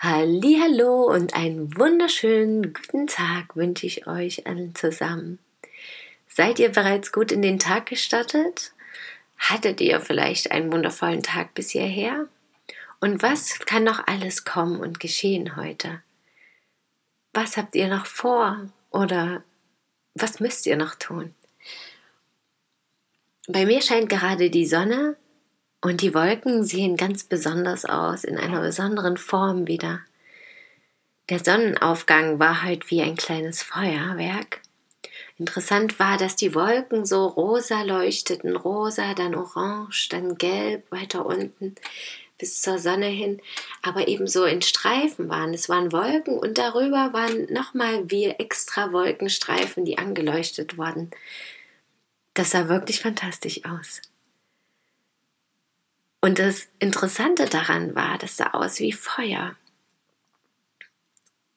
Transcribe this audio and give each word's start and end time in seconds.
Hallo 0.00 1.12
und 1.12 1.34
einen 1.34 1.76
wunderschönen 1.76 2.72
guten 2.72 3.08
Tag 3.08 3.56
wünsche 3.56 3.84
ich 3.84 4.06
euch 4.06 4.46
allen 4.46 4.72
zusammen. 4.76 5.40
Seid 6.28 6.60
ihr 6.60 6.68
bereits 6.68 7.10
gut 7.10 7.32
in 7.32 7.42
den 7.42 7.58
Tag 7.58 7.86
gestartet? 7.86 8.72
Hattet 9.38 9.80
ihr 9.80 10.00
vielleicht 10.00 10.52
einen 10.52 10.70
wundervollen 10.70 11.24
Tag 11.24 11.52
bis 11.54 11.70
hierher? 11.70 12.28
Und 13.00 13.24
was 13.24 13.58
kann 13.58 13.82
noch 13.82 14.06
alles 14.06 14.44
kommen 14.44 14.78
und 14.78 15.00
geschehen 15.00 15.56
heute? 15.56 16.00
Was 17.34 17.56
habt 17.56 17.74
ihr 17.74 17.88
noch 17.88 18.06
vor 18.06 18.70
oder 18.90 19.42
was 20.14 20.38
müsst 20.38 20.66
ihr 20.66 20.76
noch 20.76 20.94
tun? 20.94 21.34
Bei 23.48 23.66
mir 23.66 23.82
scheint 23.82 24.08
gerade 24.08 24.48
die 24.48 24.66
Sonne 24.66 25.16
und 25.80 26.00
die 26.00 26.14
Wolken 26.14 26.64
sehen 26.64 26.96
ganz 26.96 27.24
besonders 27.24 27.84
aus, 27.84 28.24
in 28.24 28.38
einer 28.38 28.60
besonderen 28.60 29.16
Form 29.16 29.66
wieder. 29.66 30.00
Der 31.28 31.38
Sonnenaufgang 31.38 32.38
war 32.38 32.64
heute 32.64 32.90
wie 32.90 33.02
ein 33.02 33.16
kleines 33.16 33.62
Feuerwerk. 33.62 34.60
Interessant 35.36 35.98
war, 35.98 36.16
dass 36.16 36.36
die 36.36 36.54
Wolken 36.54 37.04
so 37.04 37.26
rosa 37.26 37.82
leuchteten, 37.82 38.56
rosa, 38.56 39.14
dann 39.14 39.34
orange, 39.34 40.08
dann 40.08 40.36
gelb, 40.36 40.90
weiter 40.90 41.26
unten 41.26 41.76
bis 42.38 42.62
zur 42.62 42.78
Sonne 42.78 43.06
hin, 43.06 43.40
aber 43.82 44.08
eben 44.08 44.26
so 44.26 44.44
in 44.44 44.62
Streifen 44.62 45.28
waren. 45.28 45.52
Es 45.52 45.68
waren 45.68 45.92
Wolken 45.92 46.38
und 46.38 46.56
darüber 46.56 47.12
waren 47.12 47.52
nochmal 47.52 48.10
wie 48.10 48.26
extra 48.26 48.92
Wolkenstreifen, 48.92 49.84
die 49.84 49.98
angeleuchtet 49.98 50.78
wurden. 50.78 51.10
Das 52.34 52.52
sah 52.52 52.68
wirklich 52.68 53.00
fantastisch 53.00 53.64
aus. 53.64 54.00
Und 56.20 56.38
das 56.38 56.68
Interessante 56.78 57.46
daran 57.46 57.94
war, 57.94 58.18
das 58.18 58.36
sah 58.36 58.48
aus 58.48 58.80
wie 58.80 58.92
Feuer. 58.92 59.56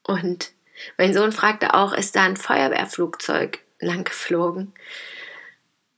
Und 0.03 0.51
mein 0.97 1.13
Sohn 1.13 1.31
fragte 1.31 1.73
auch, 1.73 1.93
ist 1.93 2.15
da 2.15 2.23
ein 2.23 2.37
Feuerwehrflugzeug 2.37 3.59
lang 3.79 4.03
geflogen? 4.03 4.73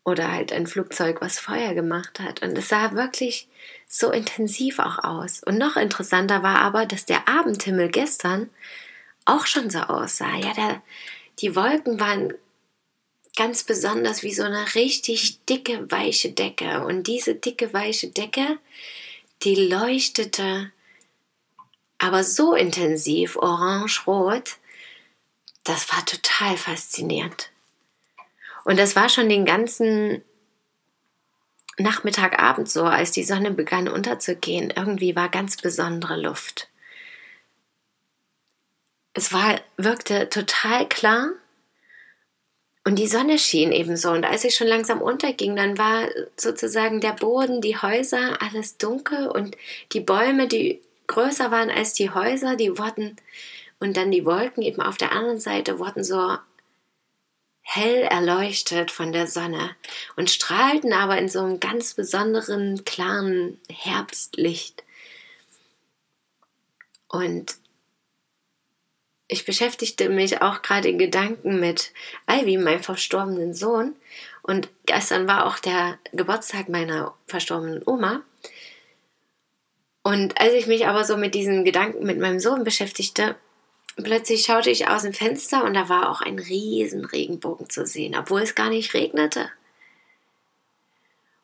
Oder 0.05 0.31
halt 0.31 0.52
ein 0.52 0.67
Flugzeug, 0.67 1.22
was 1.22 1.39
Feuer 1.39 1.73
gemacht 1.73 2.20
hat. 2.20 2.42
Und 2.42 2.58
es 2.58 2.67
sah 2.67 2.94
wirklich 2.94 3.47
so 3.88 4.11
intensiv 4.11 4.80
auch 4.80 5.00
aus. 5.03 5.42
Und 5.44 5.58
noch 5.58 5.77
interessanter 5.77 6.44
war 6.44 6.59
aber, 6.59 6.86
dass 6.86 7.05
der 7.05 7.30
Abendhimmel 7.30 7.89
gestern 7.89 8.50
auch 9.25 9.45
schon 9.45 9.70
so 9.70 9.80
aussah. 9.80 10.36
Ja, 10.36 10.53
der, 10.53 10.81
die 11.39 11.55
Wolken 11.55 12.00
waren 12.02 12.33
ganz 13.36 13.64
besonders 13.64 14.23
wie 14.23 14.34
so 14.34 14.44
eine 14.44 14.76
richtig 14.76 15.44
dicke, 15.45 15.89
weiche 15.92 16.31
Decke. 16.31 16.86
Und 16.86 17.08
diese 17.08 17.36
dicke, 17.36 17.73
weiche 17.73 18.08
Decke, 18.09 18.59
die 19.44 19.56
leuchtete 19.56 20.72
aber 21.98 22.23
so 22.23 22.54
intensiv 22.54 23.38
orange-rot, 23.38 24.58
das 25.64 25.92
war 25.94 26.06
total 26.06 26.58
faszinierend. 26.58 27.50
Und 28.66 28.78
das 28.78 28.95
war 28.95 29.10
schon 29.10 29.30
den 29.30 29.45
ganzen 29.45 30.22
Nachmittagabend 31.77 32.70
so, 32.70 32.83
als 32.83 33.11
die 33.11 33.23
Sonne 33.23 33.52
begann 33.52 33.88
unterzugehen. 33.88 34.72
Irgendwie 34.76 35.16
war 35.16 35.30
ganz 35.30 35.58
besondere 35.58 36.22
Luft. 36.22 36.67
Es 39.14 39.32
war, 39.32 39.60
wirkte 39.77 40.30
total 40.30 40.88
klar 40.88 41.32
und 42.86 42.98
die 42.98 43.08
Sonne 43.08 43.39
schien 43.39 43.71
ebenso. 43.71 44.11
Und 44.11 44.26
als 44.26 44.44
ich 44.44 44.55
schon 44.55 44.67
langsam 44.67 45.02
unterging, 45.02 45.55
dann 45.55 45.77
war 45.77 46.08
sozusagen 46.36 46.99
der 46.99 47.14
Boden, 47.14 47.61
die 47.61 47.77
Häuser, 47.77 48.42
alles 48.42 48.77
dunkel 48.77 49.27
und 49.27 49.55
die 49.94 50.02
Bäume, 50.02 50.48
die 50.48 50.82
größer 51.08 51.52
waren 51.52 51.70
als 51.70 51.93
die 51.93 52.10
Häuser, 52.10 52.55
die 52.55 52.77
wurden, 52.77 53.16
und 53.80 53.98
dann 53.98 54.11
die 54.11 54.26
Wolken 54.26 54.64
eben 54.64 54.82
auf 54.82 54.98
der 54.98 55.11
anderen 55.11 55.39
Seite 55.39 55.80
wurden 55.80 56.04
so 56.04 56.38
hell 57.61 58.04
erleuchtet 58.04 58.92
von 58.92 59.11
der 59.11 59.27
Sonne 59.27 59.76
und 60.16 60.30
strahlten 60.30 60.93
aber 60.93 61.17
in 61.17 61.30
so 61.30 61.39
einem 61.39 61.60
ganz 61.60 61.93
besonderen, 61.93 62.86
klaren 62.86 63.60
Herbstlicht. 63.70 64.83
Und 67.08 67.55
ich 69.33 69.45
beschäftigte 69.45 70.10
mich 70.10 70.42
auch 70.42 70.61
gerade 70.61 70.88
in 70.88 70.98
Gedanken 70.98 71.60
mit 71.60 71.92
Ivy, 72.30 72.58
meinem 72.58 72.83
verstorbenen 72.83 73.54
Sohn. 73.54 73.95
Und 74.44 74.70
gestern 74.86 75.27
war 75.27 75.45
auch 75.45 75.60
der 75.60 75.98
Geburtstag 76.14 76.70
meiner 76.70 77.14
verstorbenen 77.27 77.82
Oma. 77.86 78.22
Und 80.04 80.39
als 80.39 80.54
ich 80.54 80.67
mich 80.67 80.86
aber 80.88 81.04
so 81.04 81.17
mit 81.17 81.33
diesen 81.33 81.66
Gedanken 81.66 82.05
mit 82.05 82.20
meinem 82.20 82.39
Sohn 82.39 82.64
beschäftigte, 82.64 83.36
plötzlich 83.95 84.43
schaute 84.43 84.70
ich 84.70 84.88
aus 84.88 85.02
dem 85.02 85.14
Fenster 85.14 85.64
und 85.64 85.73
da 85.73 85.89
war 85.89 86.10
auch 86.10 86.22
ein 86.22 86.39
riesen 86.39 87.05
Regenbogen 87.05 87.70
zu 87.70 87.86
sehen, 87.86 88.16
obwohl 88.16 88.42
es 88.42 88.55
gar 88.55 88.70
nicht 88.70 88.93
regnete. 88.93 89.49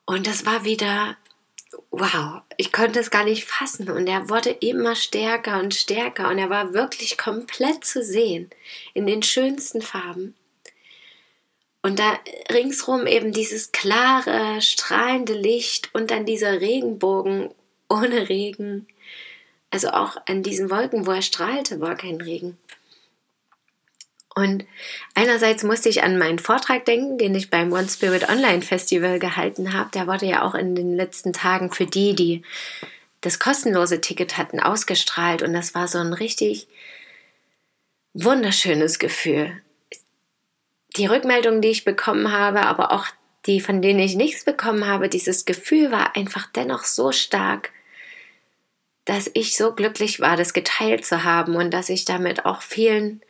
Und 0.06 0.28
das 0.28 0.46
war 0.46 0.66
wieder 0.66 1.18
wow, 1.92 2.42
ich 2.58 2.72
konnte 2.72 3.00
es 3.00 3.12
gar 3.12 3.26
nicht 3.26 3.46
fassen 3.46 3.90
und 3.90 4.08
er 4.08 4.30
wurde 4.30 4.50
immer 4.50 4.96
stärker 4.96 5.60
und 5.60 5.76
stärker 5.76 6.30
und 6.30 6.38
er 6.38 6.50
war 6.50 6.74
wirklich 6.74 7.18
komplett 7.18 7.86
zu 7.86 8.04
sehen 8.04 8.50
in 8.94 9.06
den 9.06 9.24
schönsten 9.24 9.82
Farben. 9.82 10.36
Und 11.82 12.00
da 12.00 12.20
ringsrum 12.52 13.08
eben 13.08 13.32
dieses 13.32 13.72
klare, 13.72 14.62
strahlende 14.62 15.34
Licht 15.34 15.90
und 15.94 16.12
dann 16.12 16.26
dieser 16.26 16.60
Regenbogen 16.60 17.54
ohne 17.88 18.28
Regen. 18.28 18.88
Also 19.72 19.90
auch 19.90 20.18
an 20.28 20.44
diesen 20.44 20.70
Wolken, 20.70 21.06
wo 21.06 21.12
er 21.12 21.22
strahlte, 21.22 21.80
war 21.80 21.96
kein 21.96 22.20
Regen. 22.20 22.58
Und 24.36 24.66
einerseits 25.16 25.64
musste 25.64 25.90
ich 25.90 26.04
an 26.04 26.18
meinen 26.18 26.40
Vortrag 26.40 26.86
denken, 26.86 27.18
den 27.18 27.36
ich 27.36 27.50
beim 27.50 27.74
One 27.74 27.90
Spirit 27.90 28.30
Online 28.30 28.62
Festival 28.62 29.20
gehalten 29.20 29.74
habe. 29.74 29.90
Der 29.94 30.08
wurde 30.08 30.28
ja 30.28 30.44
auch 30.44 30.56
in 30.56 30.76
den 30.76 30.96
letzten 30.96 31.34
Tagen 31.34 31.72
für 31.72 31.86
die, 31.86 32.16
die 32.16 32.44
das 33.22 33.40
kostenlose 33.40 34.02
Ticket 34.02 34.38
hatten, 34.38 34.60
ausgestrahlt. 34.60 35.42
Und 35.42 35.54
das 35.54 35.76
war 35.76 35.88
so 35.88 35.98
ein 35.98 36.14
richtig 36.14 36.68
wunderschönes 38.14 39.00
Gefühl. 39.00 39.62
Die 40.96 41.06
Rückmeldungen, 41.06 41.62
die 41.62 41.70
ich 41.70 41.86
bekommen 41.86 42.32
habe, 42.32 42.62
aber 42.62 42.92
auch 42.92 43.08
die, 43.46 43.62
von 43.62 43.82
denen 43.82 44.00
ich 44.00 44.16
nichts 44.16 44.44
bekommen 44.44 44.86
habe, 44.86 45.10
dieses 45.10 45.46
Gefühl 45.46 45.92
war 45.92 46.16
einfach 46.16 46.48
dennoch 46.48 46.84
so 46.84 47.12
stark, 47.12 47.72
dass 49.06 49.30
ich 49.34 49.56
so 49.56 49.74
glücklich 49.74 50.20
war, 50.20 50.38
das 50.38 50.54
geteilt 50.54 51.06
zu 51.06 51.24
haben 51.24 51.56
und 51.56 51.72
dass 51.72 51.90
ich 51.90 52.06
damit 52.06 52.46
auch 52.46 52.62
vielen 52.62 53.22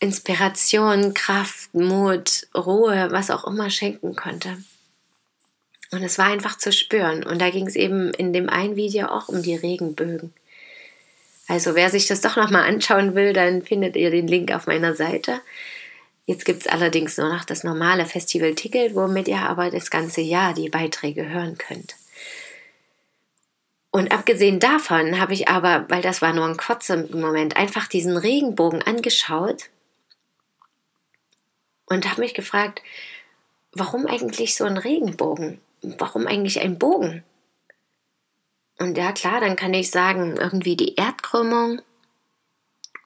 Inspiration, 0.00 1.12
Kraft, 1.12 1.74
Mut, 1.74 2.48
Ruhe, 2.56 3.08
was 3.10 3.30
auch 3.30 3.44
immer 3.44 3.68
schenken 3.68 4.16
konnte. 4.16 4.56
Und 5.92 6.02
es 6.02 6.16
war 6.18 6.26
einfach 6.26 6.56
zu 6.56 6.72
spüren. 6.72 7.22
Und 7.22 7.40
da 7.40 7.50
ging 7.50 7.66
es 7.66 7.76
eben 7.76 8.12
in 8.14 8.32
dem 8.32 8.48
einen 8.48 8.76
Video 8.76 9.08
auch 9.08 9.28
um 9.28 9.42
die 9.42 9.56
Regenbögen. 9.56 10.32
Also 11.48 11.74
wer 11.74 11.90
sich 11.90 12.06
das 12.06 12.22
doch 12.22 12.36
nochmal 12.36 12.66
anschauen 12.66 13.14
will, 13.14 13.32
dann 13.34 13.62
findet 13.62 13.96
ihr 13.96 14.10
den 14.10 14.26
Link 14.26 14.52
auf 14.52 14.66
meiner 14.66 14.94
Seite. 14.94 15.40
Jetzt 16.24 16.44
gibt 16.44 16.62
es 16.62 16.68
allerdings 16.68 17.18
nur 17.18 17.28
noch 17.28 17.44
das 17.44 17.64
normale 17.64 18.06
Festival-Ticket, 18.06 18.94
womit 18.94 19.28
ihr 19.28 19.40
aber 19.40 19.70
das 19.70 19.90
ganze 19.90 20.20
Jahr 20.20 20.54
die 20.54 20.68
Beiträge 20.68 21.28
hören 21.28 21.58
könnt. 21.58 21.96
Und 23.90 24.12
abgesehen 24.12 24.60
davon 24.60 25.20
habe 25.20 25.34
ich 25.34 25.48
aber, 25.48 25.86
weil 25.88 26.00
das 26.00 26.22
war 26.22 26.32
nur 26.32 26.46
ein 26.46 26.56
kurzer 26.56 26.96
Moment, 27.08 27.56
einfach 27.56 27.88
diesen 27.88 28.16
Regenbogen 28.16 28.80
angeschaut 28.82 29.68
und 31.90 32.08
habe 32.08 32.22
mich 32.22 32.32
gefragt, 32.32 32.80
warum 33.72 34.06
eigentlich 34.06 34.54
so 34.54 34.64
ein 34.64 34.78
Regenbogen? 34.78 35.60
Warum 35.82 36.26
eigentlich 36.26 36.60
ein 36.60 36.78
Bogen? 36.78 37.22
Und 38.78 38.96
ja, 38.96 39.12
klar, 39.12 39.40
dann 39.40 39.56
kann 39.56 39.74
ich 39.74 39.90
sagen, 39.90 40.36
irgendwie 40.38 40.76
die 40.76 40.94
Erdkrümmung. 40.94 41.82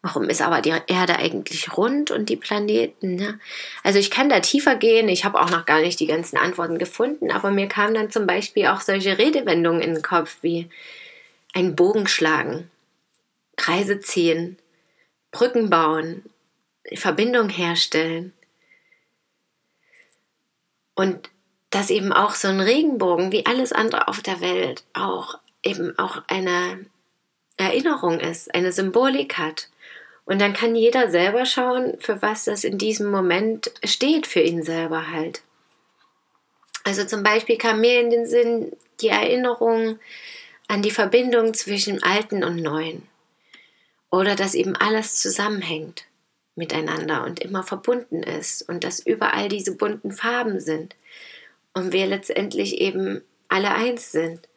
Warum 0.03 0.29
ist 0.29 0.43
aber 0.43 0.61
die 0.61 0.75
Erde 0.87 1.17
eigentlich 1.17 1.77
rund 1.77 2.11
und 2.11 2.29
die 2.29 2.37
Planeten? 2.37 3.17
Ne? 3.17 3.41
Also 3.83 3.99
ich 3.99 4.11
kann 4.11 4.29
da 4.29 4.41
tiefer 4.41 4.77
gehen. 4.77 5.09
Ich 5.09 5.25
habe 5.25 5.41
auch 5.41 5.51
noch 5.51 5.65
gar 5.65 5.81
nicht 5.81 5.99
die 5.99 6.07
ganzen 6.07 6.37
Antworten 6.37 6.79
gefunden, 6.79 7.33
aber 7.33 7.51
mir 7.51 7.69
kamen 7.69 7.95
dann 7.95 8.11
zum 8.11 8.27
Beispiel 8.27 8.67
auch 8.67 8.83
solche 8.83 9.19
Redewendungen 9.19 9.81
in 9.81 9.95
den 9.95 10.03
Kopf 10.03 10.39
wie 10.43 10.69
einen 11.55 11.75
Bogen 11.75 12.07
schlagen, 12.07 12.71
Kreise 13.57 13.99
ziehen, 14.01 14.59
Brücken 15.31 15.71
bauen, 15.71 16.23
Verbindung 16.95 17.49
herstellen. 17.49 18.35
Und 20.95 21.31
dass 21.71 21.91
eben 21.91 22.13
auch 22.13 22.35
so 22.35 22.49
ein 22.49 22.61
Regenbogen, 22.61 23.33
wie 23.33 23.47
alles 23.47 23.73
andere 23.73 24.09
auf 24.09 24.21
der 24.21 24.41
Welt, 24.41 24.85
auch 24.93 25.39
eben 25.63 25.99
auch 25.99 26.23
eine 26.29 26.87
Erinnerung 27.57 28.21
ist, 28.21 28.55
eine 28.55 28.73
Symbolik 28.73 29.39
hat. 29.39 29.69
Und 30.25 30.41
dann 30.41 30.55
kann 30.55 30.75
jeder 30.75 31.11
selber 31.11 31.47
schauen, 31.47 31.95
für 31.99 32.23
was 32.23 32.45
das 32.45 32.65
in 32.65 32.79
diesem 32.79 33.11
Moment 33.11 33.73
steht, 33.85 34.27
für 34.27 34.41
ihn 34.41 34.63
selber 34.63 35.11
halt. 35.11 35.43
Also 36.85 37.05
zum 37.05 37.23
Beispiel 37.23 37.59
kam 37.59 37.81
mir 37.81 38.01
in 38.01 38.11
den 38.11 38.27
Sinn 38.27 38.73
die 39.01 39.09
Erinnerung 39.09 39.99
an 40.69 40.83
die 40.83 40.91
Verbindung 40.91 41.55
zwischen 41.55 42.03
Alten 42.03 42.45
und 42.45 42.57
Neuen. 42.57 43.07
Oder 44.11 44.37
dass 44.37 44.55
eben 44.55 44.77
alles 44.77 45.17
zusammenhängt 45.21 46.05
miteinander 46.57 47.25
und 47.25 47.41
immer 47.41 47.63
verbunden 47.63 48.23
ist 48.23 48.69
und 48.69 48.85
dass 48.85 49.05
überall 49.05 49.49
diese 49.49 49.77
bunten 49.77 50.13
Farben 50.13 50.61
sind 50.61 50.97
und 51.73 51.93
wir 51.93 52.07
letztendlich 52.07 52.79
eben 52.81 53.23
alle 53.49 53.73
eins 53.73 54.13
sind. 54.13 54.49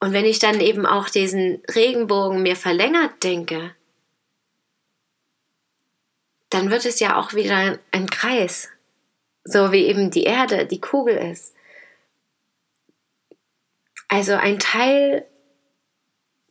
Und 0.00 0.12
wenn 0.12 0.24
ich 0.24 0.38
dann 0.38 0.60
eben 0.60 0.86
auch 0.86 1.08
diesen 1.08 1.62
Regenbogen 1.74 2.42
mir 2.42 2.56
verlängert 2.56 3.22
denke, 3.24 3.74
dann 6.50 6.70
wird 6.70 6.84
es 6.86 7.00
ja 7.00 7.18
auch 7.18 7.34
wieder 7.34 7.78
ein 7.90 8.08
Kreis, 8.08 8.68
so 9.44 9.72
wie 9.72 9.86
eben 9.86 10.10
die 10.10 10.24
Erde, 10.24 10.66
die 10.66 10.80
Kugel 10.80 11.16
ist. 11.16 11.54
Also 14.06 14.34
ein 14.34 14.58
Teil, 14.58 15.26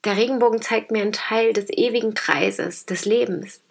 der 0.03 0.17
Regenbogen 0.17 0.61
zeigt 0.61 0.91
mir 0.91 1.01
einen 1.01 1.13
Teil 1.13 1.53
des 1.53 1.69
ewigen 1.69 2.13
Kreises, 2.13 2.85
des 2.85 3.05
Lebens, 3.05 3.63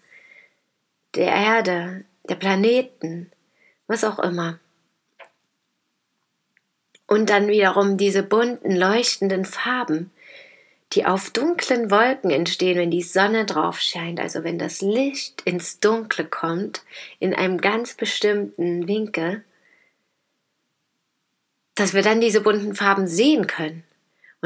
der 1.17 1.33
Erde, 1.33 2.05
der 2.29 2.37
Planeten, 2.37 3.31
was 3.87 4.05
auch 4.05 4.19
immer. 4.19 4.59
Und 7.07 7.31
dann 7.31 7.49
wiederum 7.49 7.97
diese 7.97 8.23
bunten, 8.23 8.75
leuchtenden 8.75 9.45
Farben, 9.45 10.11
die 10.93 11.05
auf 11.05 11.31
dunklen 11.31 11.91
Wolken 11.91 12.31
entstehen, 12.31 12.79
wenn 12.79 12.91
die 12.91 13.03
Sonne 13.03 13.45
drauf 13.45 13.81
scheint, 13.81 14.21
also 14.21 14.45
wenn 14.45 14.59
das 14.59 14.81
Licht 14.81 15.43
ins 15.43 15.81
Dunkle 15.81 16.25
kommt, 16.25 16.83
in 17.19 17.35
einem 17.35 17.61
ganz 17.61 17.95
bestimmten 17.95 18.87
Winkel, 18.87 19.45
dass 21.75 21.93
wir 21.93 22.03
dann 22.03 22.21
diese 22.21 22.41
bunten 22.41 22.75
Farben 22.75 23.07
sehen 23.07 23.47
können. 23.47 23.85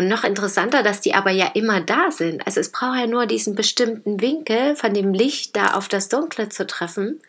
Und 0.01 0.09
noch 0.09 0.25
interessanter, 0.25 0.83
dass 0.83 1.03
die 1.03 1.13
aber 1.13 1.31
ja 1.31 1.51
immer 1.53 1.83
da 1.83 2.11
sind. 2.11 2.47
Also 2.47 2.59
es 2.59 2.73
braucht 2.73 2.99
ja 2.99 3.07
nur 3.07 3.27
diesen 3.27 3.55
bestimmten 3.55 4.23
Winkel 4.23 4.75
von 4.75 4.95
dem 4.95 5.13
Licht 5.13 5.55
da 5.57 5.75
auf 5.75 5.89
das 5.89 6.09
Dunkle 6.09 6.49
zu 6.49 6.67
treffen, 6.67 7.21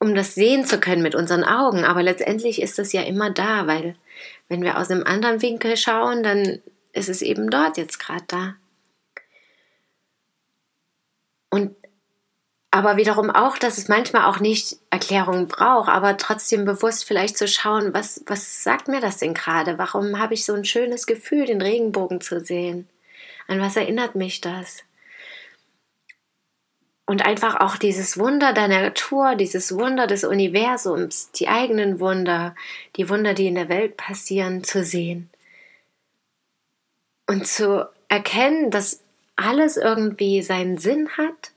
um 0.00 0.16
das 0.16 0.34
sehen 0.34 0.64
zu 0.64 0.80
können 0.80 1.00
mit 1.00 1.14
unseren 1.14 1.44
Augen. 1.44 1.84
Aber 1.84 2.02
letztendlich 2.02 2.60
ist 2.60 2.80
das 2.80 2.92
ja 2.92 3.02
immer 3.02 3.30
da, 3.30 3.68
weil 3.68 3.94
wenn 4.48 4.62
wir 4.64 4.78
aus 4.80 4.90
einem 4.90 5.04
anderen 5.04 5.42
Winkel 5.42 5.76
schauen, 5.76 6.24
dann 6.24 6.60
ist 6.92 7.08
es 7.08 7.22
eben 7.22 7.50
dort 7.50 7.76
jetzt 7.76 8.00
gerade 8.00 8.24
da. 8.26 8.54
Und 11.50 11.76
aber 12.70 12.96
wiederum 12.96 13.30
auch, 13.30 13.58
dass 13.58 13.78
es 13.78 13.88
manchmal 13.88 14.26
auch 14.26 14.38
nicht 14.38 14.76
Erklärungen 14.90 15.48
braucht, 15.48 15.88
aber 15.88 16.16
trotzdem 16.16 16.64
bewusst 16.64 17.04
vielleicht 17.04 17.36
zu 17.36 17.48
schauen, 17.48 17.92
was, 17.92 18.22
was 18.26 18.62
sagt 18.62 18.86
mir 18.86 19.00
das 19.00 19.18
denn 19.18 19.34
gerade? 19.34 19.76
Warum 19.78 20.20
habe 20.20 20.34
ich 20.34 20.44
so 20.44 20.54
ein 20.54 20.64
schönes 20.64 21.06
Gefühl, 21.06 21.46
den 21.46 21.60
Regenbogen 21.60 22.20
zu 22.20 22.44
sehen? 22.44 22.88
An 23.48 23.60
was 23.60 23.76
erinnert 23.76 24.14
mich 24.14 24.40
das? 24.40 24.84
Und 27.06 27.26
einfach 27.26 27.58
auch 27.58 27.76
dieses 27.76 28.18
Wunder 28.18 28.52
der 28.52 28.68
Natur, 28.68 29.34
dieses 29.34 29.74
Wunder 29.76 30.06
des 30.06 30.22
Universums, 30.22 31.32
die 31.32 31.48
eigenen 31.48 31.98
Wunder, 31.98 32.54
die 32.94 33.08
Wunder, 33.08 33.34
die 33.34 33.48
in 33.48 33.56
der 33.56 33.68
Welt 33.68 33.96
passieren, 33.96 34.62
zu 34.62 34.84
sehen 34.84 35.28
und 37.26 37.48
zu 37.48 37.88
erkennen, 38.08 38.70
dass 38.70 39.02
alles 39.34 39.76
irgendwie 39.76 40.42
seinen 40.42 40.78
Sinn 40.78 41.08
hat 41.16 41.50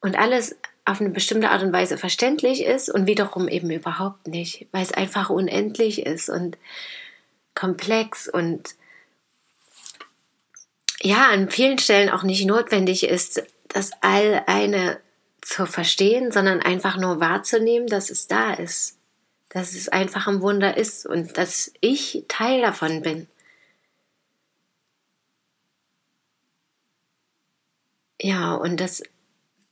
und 0.00 0.18
alles 0.18 0.56
auf 0.84 1.00
eine 1.00 1.10
bestimmte 1.10 1.50
Art 1.50 1.62
und 1.62 1.72
Weise 1.72 1.98
verständlich 1.98 2.64
ist 2.64 2.88
und 2.88 3.06
wiederum 3.06 3.48
eben 3.48 3.70
überhaupt 3.70 4.26
nicht, 4.26 4.66
weil 4.72 4.82
es 4.82 4.92
einfach 4.92 5.28
unendlich 5.28 6.06
ist 6.06 6.30
und 6.30 6.56
komplex 7.54 8.28
und 8.28 8.76
ja, 11.00 11.28
an 11.28 11.50
vielen 11.50 11.78
Stellen 11.78 12.10
auch 12.10 12.22
nicht 12.22 12.44
notwendig 12.46 13.04
ist, 13.04 13.42
das 13.68 13.90
all 14.00 14.42
eine 14.46 14.98
zu 15.42 15.66
verstehen, 15.66 16.32
sondern 16.32 16.60
einfach 16.60 16.96
nur 16.96 17.20
wahrzunehmen, 17.20 17.86
dass 17.86 18.10
es 18.10 18.26
da 18.26 18.52
ist, 18.54 18.98
dass 19.48 19.74
es 19.74 19.88
einfach 19.88 20.26
ein 20.26 20.40
Wunder 20.40 20.76
ist 20.76 21.06
und 21.06 21.38
dass 21.38 21.72
ich 21.80 22.24
Teil 22.28 22.60
davon 22.62 23.02
bin. 23.02 23.28
Ja, 28.20 28.54
und 28.54 28.80
das 28.80 29.02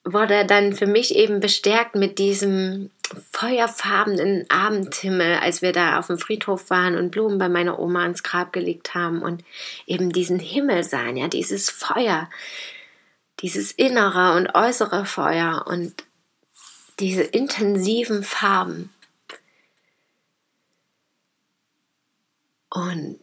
wurde 0.06 0.46
dann 0.46 0.72
für 0.72 0.86
mich 0.86 1.14
eben 1.14 1.40
bestärkt 1.40 1.96
mit 1.96 2.18
diesem 2.18 2.90
feuerfarbenen 3.32 4.48
Abendhimmel, 4.48 5.36
als 5.36 5.62
wir 5.62 5.72
da 5.72 5.98
auf 5.98 6.06
dem 6.06 6.18
Friedhof 6.18 6.70
waren 6.70 6.96
und 6.96 7.10
Blumen 7.10 7.38
bei 7.38 7.48
meiner 7.48 7.78
Oma 7.78 8.06
ins 8.06 8.22
Grab 8.22 8.52
gelegt 8.52 8.94
haben 8.94 9.22
und 9.22 9.44
eben 9.86 10.12
diesen 10.12 10.38
Himmel 10.38 10.84
sahen, 10.84 11.16
ja, 11.16 11.28
dieses 11.28 11.70
Feuer, 11.70 12.30
dieses 13.40 13.72
innere 13.72 14.36
und 14.36 14.54
äußere 14.54 15.04
Feuer 15.04 15.64
und 15.66 16.04
diese 17.00 17.22
intensiven 17.22 18.22
Farben. 18.22 18.90
Und 22.70 23.18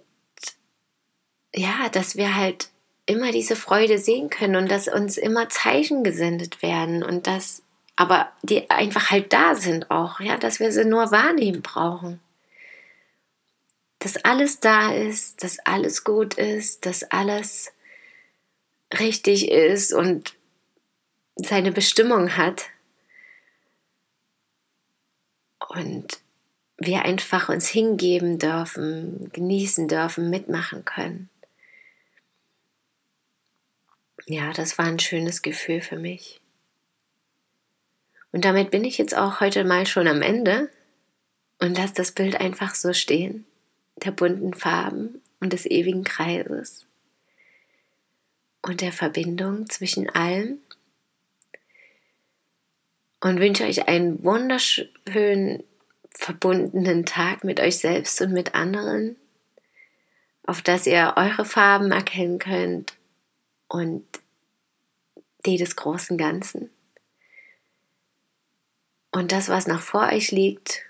ja, 1.54 1.90
dass 1.90 2.16
wir 2.16 2.36
halt 2.36 2.70
immer 3.06 3.32
diese 3.32 3.56
Freude 3.56 3.98
sehen 3.98 4.30
können 4.30 4.56
und 4.56 4.72
dass 4.72 4.88
uns 4.88 5.18
immer 5.18 5.50
Zeichen 5.50 6.04
gesendet 6.04 6.62
werden 6.62 7.04
und 7.04 7.28
dass 7.28 7.64
aber 7.96 8.32
die 8.42 8.70
einfach 8.72 9.12
halt 9.12 9.34
da 9.34 9.56
sind 9.56 9.92
auch, 9.92 10.20
ja, 10.20 10.38
dass 10.38 10.60
wir 10.60 10.72
sie 10.72 10.86
nur 10.86 11.12
wahrnehmen 11.12 11.62
brauchen. 11.62 12.20
Dass 14.00 14.18
alles 14.26 14.60
da 14.60 14.92
ist, 14.92 15.44
dass 15.44 15.60
alles 15.60 16.04
gut 16.04 16.34
ist, 16.34 16.88
dass 16.88 17.04
alles 17.04 17.72
richtig 19.00 19.52
ist 19.52 19.94
und 19.94 20.36
seine 21.36 21.72
Bestimmung 21.72 22.36
hat. 22.36 22.66
Und 25.70 26.20
wir 26.78 27.04
einfach 27.04 27.50
uns 27.50 27.68
hingeben 27.68 28.40
dürfen, 28.40 29.30
genießen 29.32 29.88
dürfen, 29.88 30.30
mitmachen 30.32 30.84
können 30.84 31.30
ja, 34.26 34.54
das 34.54 34.78
war 34.78 34.86
ein 34.86 35.00
schönes 35.00 35.42
Gefühl 35.42 35.82
für 35.82 35.98
mich. 35.98 36.40
Und 38.32 38.46
damit 38.46 38.72
bin 38.72 38.84
ich 38.84 38.98
jetzt 38.98 39.16
auch 39.16 39.40
heute 39.42 39.64
mal 39.64 39.86
schon 39.86 40.08
am 40.08 40.22
Ende 40.22 40.70
und 41.60 41.78
lasse 41.78 41.94
das 41.96 42.12
Bild 42.12 42.40
einfach 42.40 42.74
so 42.74 42.94
stehen, 42.94 43.46
der 43.98 44.12
bunten 44.12 44.54
Farben 44.54 45.22
und 45.40 45.54
des 45.54 45.66
ewigen 45.66 46.04
Kreises 46.04 46.86
und 48.62 48.82
der 48.82 48.92
Verbindung 48.92 49.70
zwischen 49.70 50.10
allem 50.10 50.60
und 53.20 53.40
wünsche 53.40 53.66
euch 53.66 53.88
einen 53.88 54.24
wunderschönen 54.24 55.64
verbundenen 56.10 57.06
Tag 57.06 57.44
mit 57.44 57.60
euch 57.60 57.78
selbst 57.78 58.22
und 58.22 58.32
mit 58.32 58.56
anderen, 58.56 59.16
auf 60.46 60.62
dass 60.62 60.88
ihr 60.88 61.14
eure 61.18 61.46
Farben 61.46 61.92
erkennen 61.92 62.40
könnt 62.40 62.94
und 63.74 64.06
die 65.48 65.58
des 65.58 65.76
großen 65.76 66.16
Ganzen. 66.16 66.70
Und 69.12 69.32
das, 69.32 69.50
was 69.50 69.66
noch 69.66 69.82
vor 69.82 70.10
euch 70.10 70.32
liegt, 70.32 70.86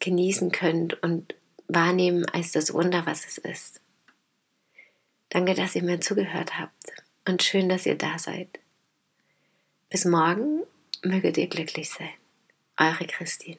genießen 0.00 0.50
könnt 0.50 1.00
und 1.04 1.36
wahrnehmen 1.68 2.24
als 2.26 2.50
das 2.50 2.74
Wunder, 2.74 3.06
was 3.06 3.24
es 3.26 3.38
ist. 3.38 3.80
Danke, 5.28 5.54
dass 5.54 5.76
ihr 5.76 5.84
mir 5.84 6.00
zugehört 6.00 6.58
habt 6.58 6.92
und 7.28 7.44
schön, 7.44 7.68
dass 7.68 7.86
ihr 7.86 7.96
da 7.96 8.18
seid. 8.18 8.58
Bis 9.88 10.04
morgen 10.04 10.62
möget 11.04 11.38
ihr 11.38 11.46
glücklich 11.46 11.90
sein. 11.90 12.12
Eure 12.76 13.06
Christine. 13.06 13.58